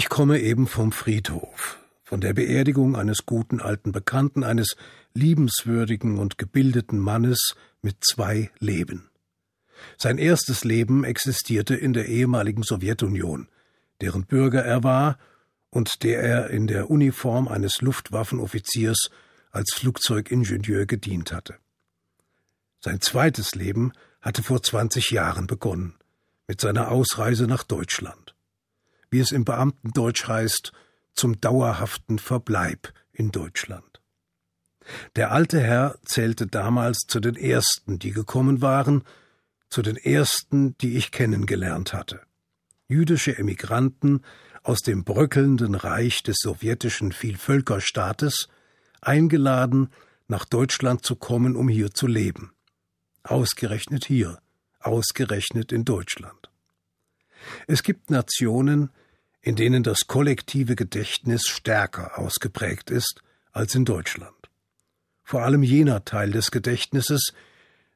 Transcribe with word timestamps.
Ich 0.00 0.08
komme 0.08 0.40
eben 0.40 0.66
vom 0.66 0.92
Friedhof, 0.92 1.78
von 2.04 2.22
der 2.22 2.32
Beerdigung 2.32 2.96
eines 2.96 3.26
guten 3.26 3.60
alten 3.60 3.92
Bekannten, 3.92 4.44
eines 4.44 4.76
liebenswürdigen 5.12 6.16
und 6.16 6.38
gebildeten 6.38 6.98
Mannes 6.98 7.54
mit 7.82 7.96
zwei 8.00 8.50
Leben. 8.60 9.10
Sein 9.98 10.16
erstes 10.16 10.64
Leben 10.64 11.04
existierte 11.04 11.74
in 11.74 11.92
der 11.92 12.06
ehemaligen 12.06 12.62
Sowjetunion, 12.62 13.48
deren 14.00 14.24
Bürger 14.24 14.64
er 14.64 14.82
war 14.84 15.18
und 15.68 16.02
der 16.02 16.22
er 16.22 16.48
in 16.48 16.66
der 16.66 16.88
Uniform 16.88 17.46
eines 17.46 17.82
Luftwaffenoffiziers 17.82 19.10
als 19.50 19.74
Flugzeugingenieur 19.74 20.86
gedient 20.86 21.30
hatte. 21.30 21.56
Sein 22.82 23.02
zweites 23.02 23.54
Leben 23.54 23.92
hatte 24.22 24.42
vor 24.42 24.62
zwanzig 24.62 25.10
Jahren 25.10 25.46
begonnen, 25.46 25.92
mit 26.48 26.58
seiner 26.58 26.90
Ausreise 26.90 27.46
nach 27.46 27.64
Deutschland. 27.64 28.34
Wie 29.10 29.20
es 29.20 29.32
im 29.32 29.44
Beamtendeutsch 29.44 30.28
heißt, 30.28 30.72
zum 31.14 31.40
dauerhaften 31.40 32.18
Verbleib 32.18 32.92
in 33.12 33.30
Deutschland. 33.30 34.00
Der 35.16 35.32
alte 35.32 35.60
Herr 35.60 35.98
zählte 36.04 36.46
damals 36.46 37.00
zu 37.06 37.20
den 37.20 37.36
ersten, 37.36 37.98
die 37.98 38.12
gekommen 38.12 38.62
waren, 38.62 39.04
zu 39.68 39.82
den 39.82 39.96
ersten, 39.96 40.76
die 40.78 40.96
ich 40.96 41.10
kennengelernt 41.10 41.92
hatte. 41.92 42.20
Jüdische 42.88 43.36
Emigranten 43.36 44.22
aus 44.62 44.80
dem 44.80 45.04
bröckelnden 45.04 45.74
Reich 45.74 46.22
des 46.22 46.38
sowjetischen 46.40 47.12
Vielvölkerstaates, 47.12 48.48
eingeladen, 49.00 49.90
nach 50.28 50.44
Deutschland 50.44 51.04
zu 51.04 51.16
kommen, 51.16 51.56
um 51.56 51.68
hier 51.68 51.92
zu 51.92 52.06
leben. 52.06 52.52
Ausgerechnet 53.22 54.04
hier, 54.04 54.40
ausgerechnet 54.80 55.72
in 55.72 55.84
Deutschland. 55.84 56.50
Es 57.66 57.82
gibt 57.82 58.10
Nationen, 58.10 58.90
in 59.42 59.56
denen 59.56 59.82
das 59.82 60.06
kollektive 60.06 60.76
Gedächtnis 60.76 61.42
stärker 61.46 62.18
ausgeprägt 62.18 62.90
ist 62.90 63.22
als 63.52 63.74
in 63.74 63.84
Deutschland. 63.84 64.34
Vor 65.24 65.42
allem 65.42 65.62
jener 65.62 66.04
Teil 66.04 66.30
des 66.30 66.50
Gedächtnisses, 66.50 67.32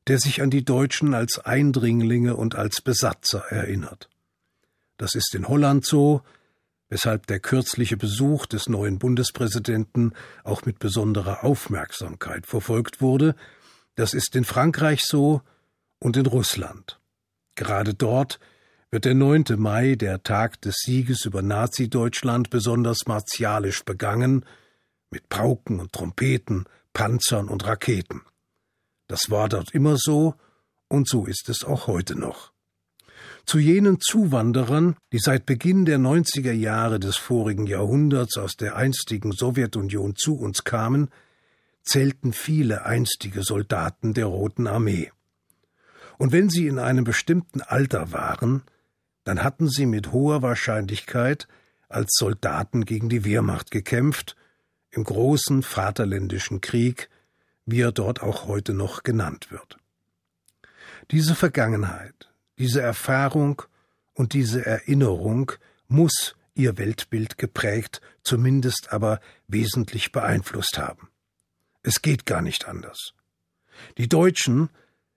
der 0.06 0.18
sich 0.18 0.42
an 0.42 0.50
die 0.50 0.64
Deutschen 0.64 1.14
als 1.14 1.38
Eindringlinge 1.38 2.36
und 2.36 2.54
als 2.54 2.80
Besatzer 2.80 3.44
erinnert. 3.50 4.08
Das 4.96 5.14
ist 5.14 5.34
in 5.34 5.48
Holland 5.48 5.84
so, 5.84 6.22
weshalb 6.88 7.26
der 7.26 7.40
kürzliche 7.40 7.96
Besuch 7.96 8.46
des 8.46 8.68
neuen 8.68 8.98
Bundespräsidenten 8.98 10.12
auch 10.44 10.64
mit 10.64 10.78
besonderer 10.78 11.42
Aufmerksamkeit 11.42 12.46
verfolgt 12.46 13.00
wurde, 13.00 13.34
das 13.96 14.14
ist 14.14 14.36
in 14.36 14.44
Frankreich 14.44 15.02
so 15.02 15.42
und 15.98 16.16
in 16.16 16.26
Russland. 16.26 17.00
Gerade 17.54 17.94
dort 17.94 18.38
wird 18.94 19.06
der 19.06 19.14
9. 19.14 19.46
Mai, 19.56 19.96
der 19.96 20.22
Tag 20.22 20.60
des 20.60 20.76
Sieges 20.84 21.24
über 21.24 21.42
Nazi-Deutschland, 21.42 22.48
besonders 22.48 23.06
martialisch 23.08 23.84
begangen, 23.84 24.46
mit 25.10 25.28
Pauken 25.28 25.80
und 25.80 25.92
Trompeten, 25.92 26.66
Panzern 26.92 27.48
und 27.48 27.66
Raketen. 27.66 28.20
Das 29.08 29.30
war 29.30 29.48
dort 29.48 29.74
immer 29.74 29.96
so, 29.96 30.36
und 30.86 31.08
so 31.08 31.26
ist 31.26 31.48
es 31.48 31.64
auch 31.64 31.88
heute 31.88 32.16
noch. 32.16 32.52
Zu 33.46 33.58
jenen 33.58 33.98
Zuwanderern, 34.00 34.94
die 35.10 35.18
seit 35.18 35.44
Beginn 35.44 35.86
der 35.86 35.98
90er 35.98 36.52
Jahre 36.52 37.00
des 37.00 37.16
vorigen 37.16 37.66
Jahrhunderts 37.66 38.38
aus 38.38 38.54
der 38.54 38.76
einstigen 38.76 39.32
Sowjetunion 39.32 40.14
zu 40.14 40.36
uns 40.36 40.62
kamen, 40.62 41.10
zählten 41.82 42.32
viele 42.32 42.86
einstige 42.86 43.42
Soldaten 43.42 44.14
der 44.14 44.26
Roten 44.26 44.68
Armee. 44.68 45.10
Und 46.16 46.30
wenn 46.30 46.48
sie 46.48 46.68
in 46.68 46.78
einem 46.78 47.02
bestimmten 47.02 47.60
Alter 47.60 48.12
waren, 48.12 48.62
dann 49.24 49.42
hatten 49.42 49.68
sie 49.68 49.86
mit 49.86 50.12
hoher 50.12 50.42
Wahrscheinlichkeit 50.42 51.48
als 51.88 52.14
Soldaten 52.16 52.84
gegen 52.84 53.08
die 53.08 53.24
Wehrmacht 53.24 53.70
gekämpft, 53.70 54.36
im 54.90 55.04
großen 55.04 55.62
Vaterländischen 55.62 56.60
Krieg, 56.60 57.08
wie 57.66 57.80
er 57.80 57.92
dort 57.92 58.22
auch 58.22 58.46
heute 58.46 58.74
noch 58.74 59.02
genannt 59.02 59.50
wird. 59.50 59.78
Diese 61.10 61.34
Vergangenheit, 61.34 62.30
diese 62.58 62.80
Erfahrung 62.80 63.62
und 64.12 64.32
diese 64.32 64.64
Erinnerung 64.64 65.52
muss 65.88 66.36
ihr 66.54 66.78
Weltbild 66.78 67.36
geprägt, 67.38 68.00
zumindest 68.22 68.92
aber 68.92 69.20
wesentlich 69.48 70.12
beeinflusst 70.12 70.78
haben. 70.78 71.08
Es 71.82 72.00
geht 72.00 72.24
gar 72.24 72.40
nicht 72.40 72.66
anders. 72.66 73.14
Die 73.98 74.08
Deutschen 74.08 74.70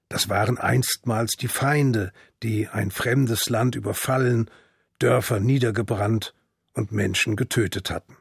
das 0.09 0.29
waren 0.29 0.57
einstmals 0.57 1.33
die 1.33 1.47
Feinde, 1.47 2.11
die 2.43 2.67
ein 2.67 2.91
fremdes 2.91 3.49
Land 3.49 3.75
überfallen, 3.75 4.49
Dörfer 4.99 5.39
niedergebrannt 5.39 6.33
und 6.73 6.91
Menschen 6.91 7.35
getötet 7.35 7.89
hatten. 7.89 8.17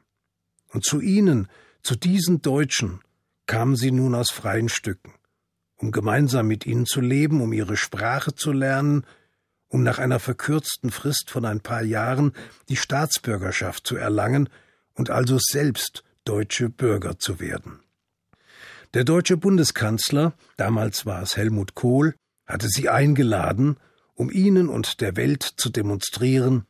Und 0.73 0.85
zu 0.85 1.01
ihnen, 1.01 1.49
zu 1.83 1.95
diesen 1.95 2.43
Deutschen, 2.43 3.01
kamen 3.47 3.77
sie 3.77 3.93
nun 3.93 4.15
aus 4.15 4.31
freien 4.33 4.69
Stücken, 4.69 5.15
um 5.77 5.93
gemeinsam 5.93 6.49
mit 6.49 6.67
ihnen 6.67 6.87
zu 6.87 7.01
leben, 7.01 7.41
um 7.41 7.53
ihre 7.53 7.77
Sprache 7.77 8.35
zu 8.35 8.53
lernen, 8.53 9.07
um 9.69 9.83
nach 9.83 9.99
einer 9.99 10.19
verkürzten 10.19 10.91
Frist 10.91 11.31
von 11.31 11.45
ein 11.45 11.61
paar 11.61 11.83
Jahren 11.83 12.33
die 12.69 12.77
Staatsbürgerschaft 12.77 13.87
zu 13.87 13.97
erlangen 13.97 14.49
und 14.95 15.11
also 15.11 15.39
selbst 15.41 16.03
deutsche 16.25 16.69
Bürger 16.69 17.19
zu 17.19 17.41
werden. 17.41 17.81
Der 18.97 19.05
deutsche 19.05 19.37
Bundeskanzler, 19.37 20.33
damals 20.57 21.05
war 21.05 21.21
es 21.21 21.37
Helmut 21.37 21.75
Kohl, 21.75 22.15
hatte 22.47 22.67
sie 22.67 22.89
eingeladen, 22.89 23.77
um 24.15 24.31
ihnen 24.31 24.71
und 24.71 25.03
der 25.03 25.17
Welt 25.17 25.43
zu 25.43 25.69
demonstrieren, 25.69 26.65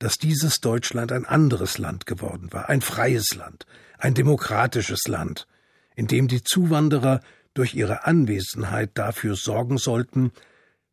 dass 0.00 0.18
dieses 0.18 0.58
Deutschland 0.58 1.12
ein 1.12 1.24
anderes 1.24 1.78
Land 1.78 2.06
geworden 2.06 2.52
war, 2.52 2.68
ein 2.68 2.80
freies 2.80 3.36
Land, 3.36 3.66
ein 3.98 4.14
demokratisches 4.14 5.02
Land, 5.06 5.46
in 5.94 6.08
dem 6.08 6.26
die 6.26 6.42
Zuwanderer 6.42 7.20
durch 7.54 7.76
ihre 7.76 8.04
Anwesenheit 8.04 8.90
dafür 8.94 9.36
sorgen 9.36 9.78
sollten, 9.78 10.32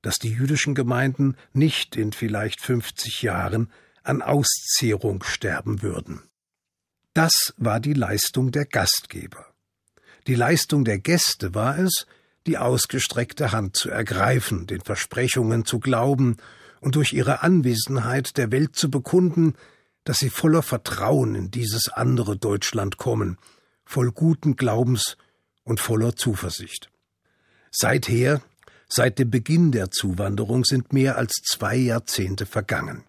dass 0.04 0.20
die 0.20 0.30
jüdischen 0.30 0.76
Gemeinden 0.76 1.38
nicht 1.54 1.96
in 1.96 2.12
vielleicht 2.12 2.62
50 2.62 3.24
Jahren 3.24 3.72
an 4.04 4.22
Auszehrung 4.22 5.24
sterben 5.24 5.82
würden. 5.82 6.22
Das 7.16 7.56
war 7.58 7.80
die 7.80 7.94
Leistung 7.94 8.52
der 8.52 8.66
Gastgeber. 8.66 9.57
Die 10.28 10.36
Leistung 10.36 10.84
der 10.84 11.00
Gäste 11.00 11.56
war 11.56 11.80
es, 11.80 12.06
die 12.48 12.58
ausgestreckte 12.58 13.54
Hand 13.54 13.78
zu 13.78 13.90
ergreifen, 13.90 14.68
den 14.68 14.82
Versprechungen 14.82 15.66
zu 15.66 15.80
glauben 15.80 16.36
und 16.82 16.96
durch 16.96 17.14
ihre 17.14 17.44
Anwesenheit 17.44 18.38
der 18.38 18.52
Welt 18.52 18.76
zu 18.76 18.92
bekunden, 18.92 19.56
dass 20.04 20.20
sie 20.20 20.30
voller 20.30 20.64
Vertrauen 20.64 21.34
in 21.34 21.50
dieses 21.50 21.90
andere 21.90 22.38
Deutschland 22.38 22.98
kommen, 22.98 23.38
voll 23.86 24.12
guten 24.12 24.58
Glaubens 24.58 25.18
und 25.64 25.80
voller 25.80 26.16
Zuversicht. 26.16 26.90
Seither, 27.72 28.42
seit 28.90 29.20
dem 29.20 29.30
Beginn 29.30 29.72
der 29.72 29.92
Zuwanderung, 29.92 30.66
sind 30.66 30.92
mehr 30.92 31.18
als 31.18 31.42
zwei 31.46 31.76
Jahrzehnte 31.76 32.46
vergangen. 32.46 33.04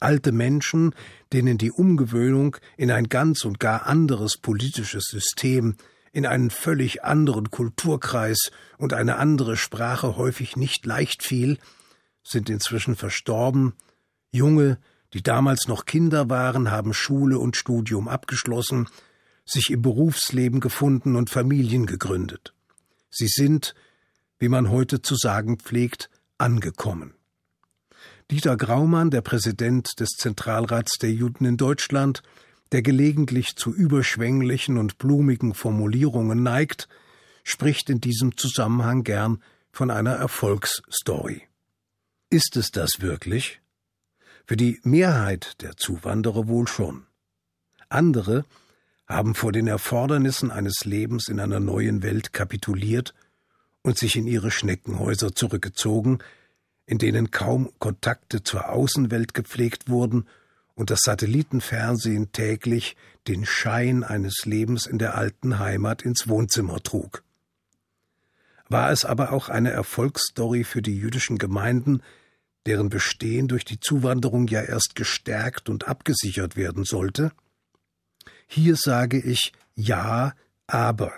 Alte 0.00 0.32
Menschen, 0.32 0.94
denen 1.32 1.56
die 1.58 1.70
Umgewöhnung 1.70 2.56
in 2.76 2.90
ein 2.90 3.08
ganz 3.08 3.44
und 3.44 3.60
gar 3.60 3.86
anderes 3.86 4.36
politisches 4.36 5.04
System, 5.04 5.76
in 6.16 6.24
einen 6.24 6.48
völlig 6.48 7.04
anderen 7.04 7.50
Kulturkreis 7.50 8.50
und 8.78 8.94
eine 8.94 9.16
andere 9.16 9.58
Sprache 9.58 10.16
häufig 10.16 10.56
nicht 10.56 10.86
leicht 10.86 11.22
fiel, 11.22 11.58
sind 12.22 12.48
inzwischen 12.48 12.96
verstorben, 12.96 13.74
Junge, 14.30 14.78
die 15.12 15.22
damals 15.22 15.68
noch 15.68 15.84
Kinder 15.84 16.30
waren, 16.30 16.70
haben 16.70 16.94
Schule 16.94 17.38
und 17.38 17.54
Studium 17.54 18.08
abgeschlossen, 18.08 18.88
sich 19.44 19.68
im 19.68 19.82
Berufsleben 19.82 20.60
gefunden 20.60 21.16
und 21.16 21.28
Familien 21.28 21.84
gegründet. 21.84 22.54
Sie 23.10 23.28
sind, 23.28 23.74
wie 24.38 24.48
man 24.48 24.70
heute 24.70 25.02
zu 25.02 25.16
sagen 25.16 25.58
pflegt, 25.58 26.08
angekommen. 26.38 27.12
Dieter 28.30 28.56
Graumann, 28.56 29.10
der 29.10 29.20
Präsident 29.20 30.00
des 30.00 30.12
Zentralrats 30.16 30.96
der 30.96 31.12
Juden 31.12 31.44
in 31.44 31.58
Deutschland, 31.58 32.22
der 32.72 32.82
gelegentlich 32.82 33.56
zu 33.56 33.72
überschwänglichen 33.72 34.78
und 34.78 34.98
blumigen 34.98 35.54
Formulierungen 35.54 36.42
neigt, 36.42 36.88
spricht 37.44 37.90
in 37.90 38.00
diesem 38.00 38.36
Zusammenhang 38.36 39.04
gern 39.04 39.42
von 39.70 39.90
einer 39.90 40.14
Erfolgsstory. 40.14 41.42
Ist 42.30 42.56
es 42.56 42.70
das 42.70 43.00
wirklich? 43.00 43.60
Für 44.46 44.56
die 44.56 44.80
Mehrheit 44.82 45.60
der 45.62 45.76
Zuwanderer 45.76 46.48
wohl 46.48 46.66
schon. 46.66 47.06
Andere 47.88 48.44
haben 49.06 49.34
vor 49.34 49.52
den 49.52 49.68
Erfordernissen 49.68 50.50
eines 50.50 50.84
Lebens 50.84 51.28
in 51.28 51.38
einer 51.38 51.60
neuen 51.60 52.02
Welt 52.02 52.32
kapituliert 52.32 53.14
und 53.82 53.96
sich 53.96 54.16
in 54.16 54.26
ihre 54.26 54.50
Schneckenhäuser 54.50 55.32
zurückgezogen, 55.32 56.18
in 56.86 56.98
denen 56.98 57.30
kaum 57.30 57.70
Kontakte 57.78 58.42
zur 58.42 58.68
Außenwelt 58.70 59.34
gepflegt 59.34 59.88
wurden 59.88 60.26
und 60.76 60.90
das 60.90 61.00
Satellitenfernsehen 61.02 62.30
täglich 62.30 62.96
den 63.26 63.44
Schein 63.44 64.04
eines 64.04 64.44
Lebens 64.44 64.86
in 64.86 64.98
der 64.98 65.16
alten 65.16 65.58
Heimat 65.58 66.02
ins 66.02 66.28
Wohnzimmer 66.28 66.80
trug. 66.80 67.24
War 68.68 68.90
es 68.90 69.04
aber 69.04 69.32
auch 69.32 69.48
eine 69.48 69.70
Erfolgsstory 69.70 70.64
für 70.64 70.82
die 70.82 70.96
jüdischen 70.96 71.38
Gemeinden, 71.38 72.02
deren 72.66 72.88
Bestehen 72.88 73.48
durch 73.48 73.64
die 73.64 73.80
Zuwanderung 73.80 74.48
ja 74.48 74.60
erst 74.60 74.94
gestärkt 74.94 75.68
und 75.68 75.88
abgesichert 75.88 76.56
werden 76.56 76.84
sollte? 76.84 77.32
Hier 78.46 78.76
sage 78.76 79.18
ich 79.18 79.52
ja, 79.74 80.34
aber. 80.66 81.12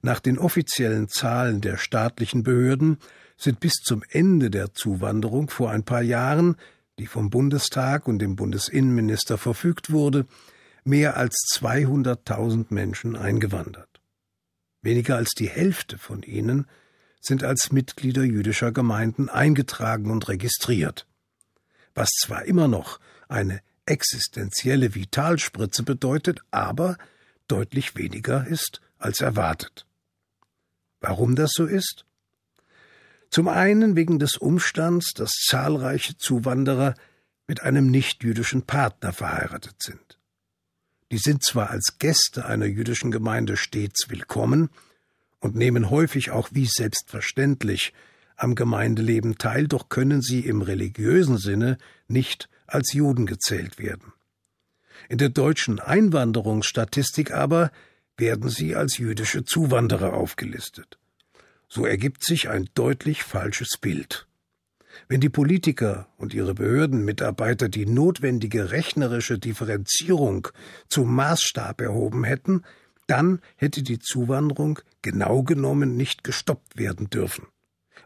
Nach 0.00 0.20
den 0.20 0.38
offiziellen 0.38 1.08
Zahlen 1.08 1.60
der 1.60 1.76
staatlichen 1.76 2.42
Behörden 2.42 2.98
sind 3.36 3.60
bis 3.60 3.74
zum 3.74 4.02
Ende 4.10 4.50
der 4.50 4.72
Zuwanderung 4.72 5.50
vor 5.50 5.70
ein 5.70 5.84
paar 5.84 6.02
Jahren, 6.02 6.56
die 6.98 7.06
vom 7.06 7.30
Bundestag 7.30 8.08
und 8.08 8.18
dem 8.18 8.36
Bundesinnenminister 8.36 9.38
verfügt 9.38 9.90
wurde, 9.90 10.26
mehr 10.84 11.16
als 11.16 11.34
200.000 11.54 12.66
Menschen 12.70 13.16
eingewandert. 13.16 14.00
Weniger 14.82 15.16
als 15.16 15.30
die 15.30 15.48
Hälfte 15.48 15.98
von 15.98 16.22
ihnen 16.22 16.66
sind 17.20 17.44
als 17.44 17.72
Mitglieder 17.72 18.22
jüdischer 18.22 18.72
Gemeinden 18.72 19.28
eingetragen 19.28 20.10
und 20.10 20.28
registriert, 20.28 21.06
was 21.94 22.08
zwar 22.20 22.44
immer 22.44 22.68
noch 22.68 23.00
eine 23.28 23.60
existenzielle 23.86 24.94
Vitalspritze 24.94 25.82
bedeutet, 25.82 26.40
aber 26.50 26.96
deutlich 27.48 27.96
weniger 27.96 28.46
ist 28.46 28.80
als 28.98 29.20
erwartet. 29.20 29.86
Warum 31.00 31.36
das 31.36 31.50
so 31.54 31.64
ist? 31.64 32.04
Zum 33.30 33.48
einen 33.48 33.96
wegen 33.96 34.18
des 34.18 34.36
Umstands, 34.36 35.12
dass 35.14 35.30
zahlreiche 35.46 36.16
Zuwanderer 36.16 36.94
mit 37.46 37.62
einem 37.62 37.90
nichtjüdischen 37.90 38.62
Partner 38.62 39.12
verheiratet 39.12 39.82
sind. 39.82 40.18
Die 41.10 41.18
sind 41.18 41.42
zwar 41.42 41.70
als 41.70 41.98
Gäste 41.98 42.44
einer 42.44 42.66
jüdischen 42.66 43.10
Gemeinde 43.10 43.56
stets 43.56 44.10
willkommen 44.10 44.68
und 45.40 45.56
nehmen 45.56 45.90
häufig 45.90 46.30
auch 46.30 46.50
wie 46.52 46.66
selbstverständlich 46.66 47.94
am 48.36 48.54
Gemeindeleben 48.54 49.38
teil, 49.38 49.66
doch 49.66 49.88
können 49.88 50.22
sie 50.22 50.40
im 50.40 50.62
religiösen 50.62 51.38
Sinne 51.38 51.78
nicht 52.06 52.48
als 52.66 52.92
Juden 52.92 53.26
gezählt 53.26 53.78
werden. 53.78 54.12
In 55.08 55.18
der 55.18 55.30
deutschen 55.30 55.80
Einwanderungsstatistik 55.80 57.32
aber 57.32 57.70
werden 58.16 58.50
sie 58.50 58.76
als 58.76 58.98
jüdische 58.98 59.44
Zuwanderer 59.44 60.12
aufgelistet. 60.12 60.98
So 61.68 61.84
ergibt 61.84 62.24
sich 62.24 62.48
ein 62.48 62.68
deutlich 62.74 63.22
falsches 63.22 63.76
Bild. 63.80 64.26
Wenn 65.06 65.20
die 65.20 65.28
Politiker 65.28 66.08
und 66.16 66.34
ihre 66.34 66.54
Behördenmitarbeiter 66.54 67.68
die 67.68 67.86
notwendige 67.86 68.70
rechnerische 68.72 69.38
Differenzierung 69.38 70.48
zum 70.88 71.14
Maßstab 71.14 71.80
erhoben 71.80 72.24
hätten, 72.24 72.62
dann 73.06 73.40
hätte 73.56 73.82
die 73.82 73.98
Zuwanderung 73.98 74.80
genau 75.02 75.42
genommen 75.42 75.96
nicht 75.96 76.24
gestoppt 76.24 76.76
werden 76.76 77.10
dürfen, 77.10 77.46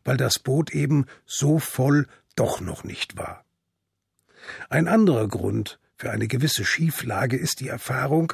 weil 0.04 0.16
das 0.16 0.38
Boot 0.38 0.70
eben 0.70 1.06
so 1.24 1.58
voll 1.58 2.06
doch 2.36 2.60
noch 2.60 2.84
nicht 2.84 3.16
war. 3.16 3.44
Ein 4.68 4.88
anderer 4.88 5.28
Grund 5.28 5.78
für 5.96 6.10
eine 6.10 6.28
gewisse 6.28 6.64
Schieflage 6.64 7.36
ist 7.36 7.60
die 7.60 7.68
Erfahrung, 7.68 8.32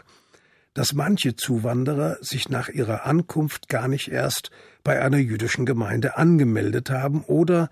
dass 0.74 0.92
manche 0.92 1.36
Zuwanderer 1.36 2.18
sich 2.20 2.48
nach 2.48 2.68
ihrer 2.68 3.04
Ankunft 3.04 3.68
gar 3.68 3.88
nicht 3.88 4.08
erst 4.08 4.50
bei 4.88 5.02
einer 5.02 5.18
jüdischen 5.18 5.66
Gemeinde 5.66 6.16
angemeldet 6.16 6.88
haben 6.88 7.22
oder 7.22 7.68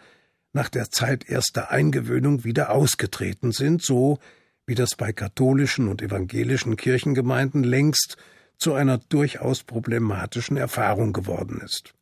nach 0.53 0.69
der 0.69 0.91
Zeit 0.91 1.27
erster 1.27 1.71
Eingewöhnung 1.71 2.45
wieder 2.45 2.69
ausgetreten 2.69 3.53
sind, 3.53 3.83
so 3.83 4.19
wie 4.67 4.75
das 4.75 4.97
bei 4.97 5.15
katholischen 5.15 5.89
und 5.89 6.03
evangelischen 6.03 6.77
Kirchengemeinden 6.77 7.65
längst 7.65 8.19
zu 8.59 8.75
einer 8.75 8.99
durchaus 8.99 9.63
problematischen 9.63 10.59
Erfahrung 10.59 11.15
geworden 11.15 11.63
ist. 11.65 11.95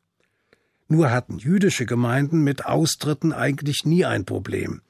Nur 0.89 1.11
hatten 1.11 1.37
jüdische 1.37 1.85
Gemeinden 1.85 2.43
mit 2.43 2.65
Austritten 2.65 3.31
eigentlich 3.31 3.85
nie 3.85 4.03
ein 4.03 4.25
Problem. 4.25 4.81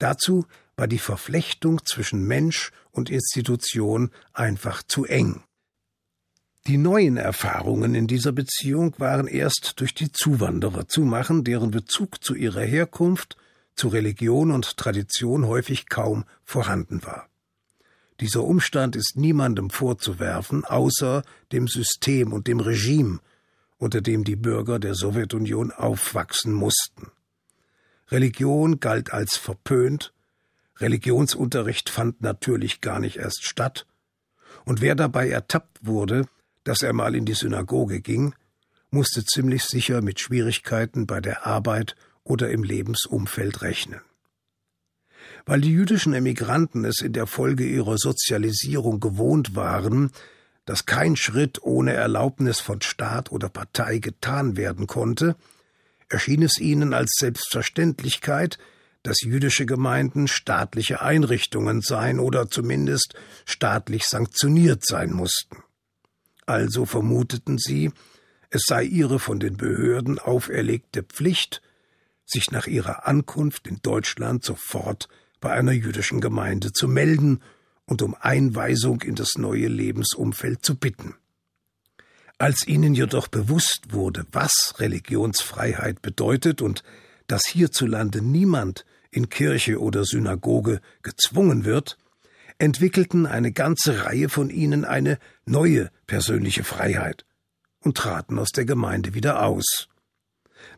Dazu 0.00 0.44
war 0.74 0.88
die 0.88 0.98
Verflechtung 0.98 1.84
zwischen 1.84 2.26
Mensch 2.26 2.72
und 2.90 3.10
Institution 3.10 4.10
einfach 4.32 4.82
zu 4.82 5.04
eng. 5.04 5.44
Die 6.66 6.78
neuen 6.78 7.16
Erfahrungen 7.16 7.94
in 7.94 8.08
dieser 8.08 8.32
Beziehung 8.32 8.92
waren 8.98 9.28
erst 9.28 9.78
durch 9.78 9.94
die 9.94 10.10
Zuwanderer 10.10 10.88
zu 10.88 11.02
machen, 11.02 11.44
deren 11.44 11.70
Bezug 11.70 12.24
zu 12.24 12.34
ihrer 12.34 12.62
Herkunft, 12.62 13.36
zu 13.76 13.86
Religion 13.86 14.50
und 14.50 14.76
Tradition 14.76 15.46
häufig 15.46 15.88
kaum 15.88 16.24
vorhanden 16.42 17.04
war. 17.04 17.28
Dieser 18.18 18.42
Umstand 18.42 18.96
ist 18.96 19.12
niemandem 19.16 19.70
vorzuwerfen, 19.70 20.64
außer 20.64 21.22
dem 21.52 21.68
System 21.68 22.32
und 22.32 22.48
dem 22.48 22.58
Regime, 22.58 23.20
unter 23.78 24.00
dem 24.00 24.24
die 24.24 24.36
Bürger 24.36 24.80
der 24.80 24.96
Sowjetunion 24.96 25.70
aufwachsen 25.70 26.52
mussten. 26.52 27.12
Religion 28.10 28.80
galt 28.80 29.12
als 29.12 29.36
verpönt, 29.36 30.12
Religionsunterricht 30.78 31.90
fand 31.90 32.22
natürlich 32.22 32.80
gar 32.80 32.98
nicht 32.98 33.18
erst 33.18 33.44
statt, 33.44 33.86
und 34.64 34.80
wer 34.80 34.96
dabei 34.96 35.28
ertappt 35.28 35.86
wurde, 35.86 36.26
dass 36.66 36.82
er 36.82 36.92
mal 36.92 37.14
in 37.14 37.24
die 37.24 37.34
Synagoge 37.34 38.00
ging, 38.00 38.34
musste 38.90 39.24
ziemlich 39.24 39.62
sicher 39.62 40.02
mit 40.02 40.18
Schwierigkeiten 40.18 41.06
bei 41.06 41.20
der 41.20 41.46
Arbeit 41.46 41.94
oder 42.24 42.50
im 42.50 42.64
Lebensumfeld 42.64 43.62
rechnen. 43.62 44.00
Weil 45.44 45.60
die 45.60 45.70
jüdischen 45.70 46.12
Emigranten 46.12 46.84
es 46.84 47.02
in 47.02 47.12
der 47.12 47.28
Folge 47.28 47.64
ihrer 47.64 47.98
Sozialisierung 47.98 48.98
gewohnt 48.98 49.54
waren, 49.54 50.10
dass 50.64 50.86
kein 50.86 51.14
Schritt 51.14 51.62
ohne 51.62 51.92
Erlaubnis 51.92 52.58
von 52.58 52.82
Staat 52.82 53.30
oder 53.30 53.48
Partei 53.48 53.98
getan 53.98 54.56
werden 54.56 54.88
konnte, 54.88 55.36
erschien 56.08 56.42
es 56.42 56.58
ihnen 56.58 56.94
als 56.94 57.12
Selbstverständlichkeit, 57.20 58.58
dass 59.04 59.20
jüdische 59.20 59.66
Gemeinden 59.66 60.26
staatliche 60.26 61.00
Einrichtungen 61.00 61.80
seien 61.80 62.18
oder 62.18 62.48
zumindest 62.48 63.14
staatlich 63.44 64.04
sanktioniert 64.06 64.84
sein 64.84 65.12
mussten. 65.12 65.62
Also 66.46 66.86
vermuteten 66.86 67.58
sie, 67.58 67.90
es 68.50 68.62
sei 68.66 68.84
ihre 68.84 69.18
von 69.18 69.40
den 69.40 69.56
Behörden 69.56 70.18
auferlegte 70.18 71.02
Pflicht, 71.02 71.60
sich 72.24 72.50
nach 72.50 72.66
ihrer 72.66 73.06
Ankunft 73.06 73.66
in 73.66 73.80
Deutschland 73.82 74.44
sofort 74.44 75.08
bei 75.40 75.52
einer 75.52 75.72
jüdischen 75.72 76.20
Gemeinde 76.20 76.72
zu 76.72 76.88
melden 76.88 77.40
und 77.84 78.02
um 78.02 78.16
Einweisung 78.18 79.02
in 79.02 79.14
das 79.14 79.34
neue 79.36 79.68
Lebensumfeld 79.68 80.64
zu 80.64 80.76
bitten. 80.76 81.14
Als 82.38 82.66
ihnen 82.66 82.94
jedoch 82.94 83.28
bewusst 83.28 83.86
wurde, 83.90 84.26
was 84.32 84.74
Religionsfreiheit 84.78 86.02
bedeutet 86.02 86.62
und 86.62 86.82
dass 87.28 87.46
hierzulande 87.46 88.22
niemand 88.22 88.84
in 89.10 89.28
Kirche 89.28 89.80
oder 89.80 90.04
Synagoge 90.04 90.80
gezwungen 91.02 91.64
wird, 91.64 91.96
entwickelten 92.58 93.26
eine 93.26 93.52
ganze 93.52 94.04
Reihe 94.04 94.28
von 94.28 94.50
ihnen 94.50 94.84
eine 94.84 95.18
neue 95.44 95.90
persönliche 96.06 96.64
Freiheit 96.64 97.24
und 97.80 97.96
traten 97.96 98.38
aus 98.38 98.50
der 98.50 98.64
Gemeinde 98.64 99.14
wieder 99.14 99.42
aus. 99.42 99.88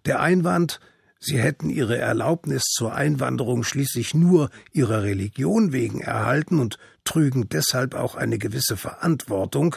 Der 0.05 0.21
Einwand, 0.21 0.81
sie 1.19 1.39
hätten 1.39 1.71
ihre 1.71 1.99
Erlaubnis 1.99 2.63
zur 2.65 2.95
Einwanderung 2.95 3.63
schließlich 3.63 4.15
nur 4.15 4.51
ihrer 4.73 5.03
Religion 5.03 5.73
wegen 5.73 6.01
erhalten 6.01 6.59
und 6.59 6.79
trügen 7.05 7.49
deshalb 7.49 7.95
auch 7.95 8.15
eine 8.15 8.39
gewisse 8.39 8.77
Verantwortung, 8.77 9.77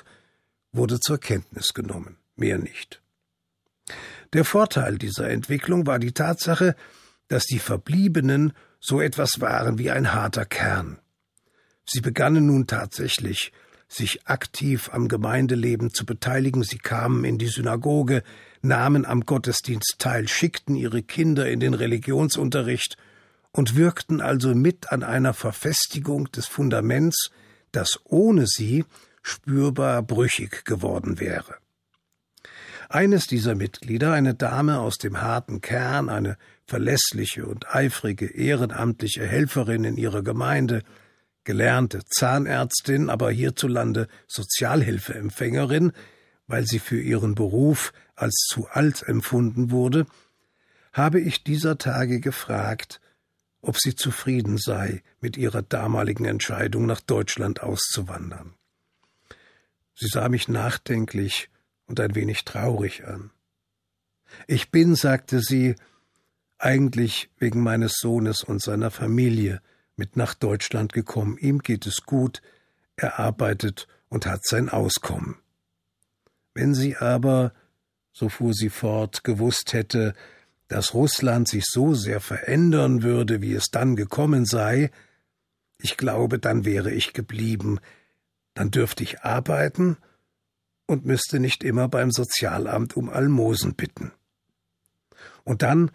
wurde 0.71 0.99
zur 0.99 1.19
Kenntnis 1.19 1.73
genommen, 1.73 2.17
mehr 2.35 2.57
nicht. 2.57 3.01
Der 4.33 4.45
Vorteil 4.45 4.97
dieser 4.97 5.29
Entwicklung 5.29 5.85
war 5.85 5.99
die 5.99 6.13
Tatsache, 6.13 6.75
dass 7.27 7.45
die 7.45 7.59
Verbliebenen 7.59 8.53
so 8.79 9.01
etwas 9.01 9.41
waren 9.41 9.77
wie 9.77 9.91
ein 9.91 10.13
harter 10.13 10.45
Kern. 10.45 10.99
Sie 11.85 12.01
begannen 12.01 12.47
nun 12.47 12.67
tatsächlich, 12.67 13.51
sich 13.87 14.25
aktiv 14.27 14.89
am 14.93 15.07
Gemeindeleben 15.07 15.93
zu 15.93 16.05
beteiligen, 16.05 16.63
sie 16.63 16.77
kamen 16.77 17.25
in 17.25 17.37
die 17.37 17.47
Synagoge, 17.47 18.23
nahmen 18.61 19.05
am 19.05 19.25
Gottesdienst 19.25 19.95
teil, 19.99 20.27
schickten 20.27 20.75
ihre 20.75 21.03
Kinder 21.03 21.49
in 21.49 21.59
den 21.59 21.73
Religionsunterricht 21.73 22.97
und 23.51 23.75
wirkten 23.75 24.21
also 24.21 24.55
mit 24.55 24.91
an 24.91 25.03
einer 25.03 25.33
Verfestigung 25.33 26.31
des 26.31 26.47
Fundaments, 26.47 27.31
das 27.71 27.99
ohne 28.05 28.47
sie 28.47 28.85
spürbar 29.23 30.01
brüchig 30.03 30.63
geworden 30.65 31.19
wäre. 31.19 31.55
Eines 32.87 33.27
dieser 33.27 33.55
Mitglieder, 33.55 34.13
eine 34.13 34.35
Dame 34.35 34.79
aus 34.79 34.97
dem 34.97 35.21
harten 35.21 35.61
Kern, 35.61 36.09
eine 36.09 36.37
verlässliche 36.65 37.45
und 37.45 37.73
eifrige 37.73 38.25
ehrenamtliche 38.25 39.25
Helferin 39.25 39.83
in 39.83 39.97
ihrer 39.97 40.23
Gemeinde, 40.23 40.83
gelernte 41.43 42.01
Zahnärztin, 42.05 43.09
aber 43.09 43.31
hierzulande 43.31 44.07
Sozialhilfeempfängerin, 44.27 45.91
weil 46.47 46.65
sie 46.65 46.79
für 46.79 47.01
ihren 47.01 47.35
Beruf 47.35 47.93
als 48.15 48.45
zu 48.49 48.67
alt 48.67 49.03
empfunden 49.03 49.71
wurde, 49.71 50.05
habe 50.93 51.19
ich 51.19 51.43
dieser 51.43 51.77
Tage 51.77 52.19
gefragt, 52.19 52.99
ob 53.61 53.77
sie 53.77 53.95
zufrieden 53.95 54.57
sei 54.57 55.03
mit 55.19 55.37
ihrer 55.37 55.61
damaligen 55.61 56.25
Entscheidung, 56.25 56.85
nach 56.85 57.01
Deutschland 57.01 57.61
auszuwandern. 57.61 58.53
Sie 59.95 60.07
sah 60.07 60.29
mich 60.29 60.47
nachdenklich 60.47 61.49
und 61.85 61.99
ein 61.99 62.15
wenig 62.15 62.43
traurig 62.43 63.05
an. 63.05 63.31
Ich 64.47 64.71
bin, 64.71 64.95
sagte 64.95 65.41
sie, 65.41 65.75
eigentlich 66.57 67.29
wegen 67.37 67.61
meines 67.61 67.93
Sohnes 67.99 68.43
und 68.43 68.61
seiner 68.61 68.91
Familie 68.91 69.61
mit 69.95 70.17
nach 70.17 70.33
Deutschland 70.33 70.93
gekommen. 70.93 71.37
Ihm 71.37 71.59
geht 71.59 71.85
es 71.85 72.03
gut, 72.03 72.41
er 72.95 73.19
arbeitet 73.19 73.87
und 74.09 74.25
hat 74.25 74.45
sein 74.45 74.69
Auskommen. 74.69 75.37
Wenn 76.53 76.73
sie 76.73 76.97
aber, 76.97 77.53
so 78.11 78.29
fuhr 78.29 78.53
sie 78.53 78.69
fort, 78.69 79.23
gewusst 79.23 79.73
hätte, 79.73 80.13
dass 80.67 80.93
Russland 80.93 81.47
sich 81.47 81.65
so 81.65 81.93
sehr 81.93 82.19
verändern 82.19 83.03
würde, 83.03 83.41
wie 83.41 83.53
es 83.53 83.71
dann 83.71 83.95
gekommen 83.95 84.45
sei, 84.45 84.91
ich 85.79 85.97
glaube, 85.97 86.39
dann 86.39 86.65
wäre 86.65 86.91
ich 86.91 87.13
geblieben, 87.13 87.79
dann 88.53 88.71
dürfte 88.71 89.03
ich 89.03 89.21
arbeiten 89.21 89.97
und 90.85 91.05
müsste 91.05 91.39
nicht 91.39 91.63
immer 91.63 91.87
beim 91.87 92.11
Sozialamt 92.11 92.95
um 92.95 93.09
Almosen 93.09 93.75
bitten. 93.75 94.11
Und 95.43 95.61
dann, 95.61 95.91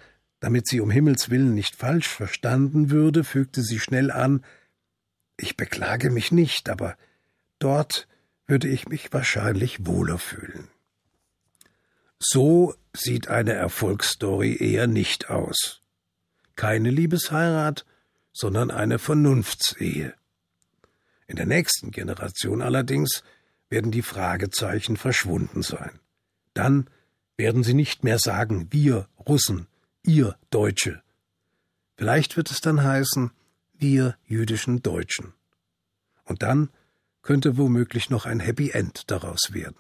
damit 0.47 0.69
sie 0.69 0.81
um 0.81 0.93
Himmels 0.93 1.29
willen 1.29 1.55
nicht 1.55 1.75
falsch 1.75 2.07
verstanden 2.07 2.89
würde, 2.91 3.25
fügte 3.25 3.63
sie 3.63 3.81
schnell 3.81 4.13
an 4.13 4.45
Ich 5.37 5.57
beklage 5.57 6.09
mich 6.09 6.31
nicht, 6.31 6.69
aber 6.69 6.97
dort 7.59 8.07
würde 8.47 8.69
ich 8.69 8.87
mich 8.87 9.13
wahrscheinlich 9.13 9.87
wohler 9.87 10.19
fühlen. 10.21 10.69
So 12.21 12.77
sieht 12.97 13.27
eine 13.27 13.55
Erfolgsstory 13.55 14.57
eher 14.57 14.87
nicht 14.87 15.31
aus. 15.31 15.81
Keine 16.55 16.91
Liebesheirat, 16.91 17.85
sondern 18.33 18.71
eine 18.71 19.01
Vernunftsehe. 19.01 20.15
In 21.27 21.35
der 21.35 21.47
nächsten 21.47 21.91
Generation 21.91 22.63
allerdings 22.63 23.25
werden 23.69 23.91
die 23.91 24.03
Fragezeichen 24.03 24.97
verschwunden 24.97 25.63
sein. 25.63 25.99
Dann 26.55 26.89
werden 27.37 27.65
sie 27.65 27.75
nicht 27.75 28.05
mehr 28.05 28.21
sagen 28.21 28.69
wir 28.71 29.09
Russen, 29.19 29.67
ihr 30.07 30.37
Deutsche. 30.51 31.03
Vielleicht 31.97 32.37
wird 32.37 32.51
es 32.51 32.61
dann 32.61 32.83
heißen 32.83 33.31
wir 33.75 34.17
jüdischen 34.25 34.83
Deutschen. 34.83 35.35
Und 36.25 36.43
dann 36.43 36.71
könnte 37.23 37.57
womöglich 37.57 38.11
noch 38.11 38.27
ein 38.27 38.41
Happy 38.41 38.71
End 38.71 39.11
daraus 39.11 39.53
werden. 39.53 39.77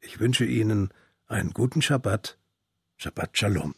Ich 0.00 0.20
wünsche 0.20 0.44
Ihnen 0.44 0.92
einen 1.26 1.52
guten 1.52 1.80
Schabbat, 1.80 2.38
Shabbat 2.96 3.38
Shalom. 3.38 3.74